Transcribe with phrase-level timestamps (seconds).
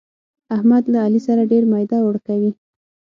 [0.55, 2.51] احمد له علي سره ډېر ميده اوړه کوي.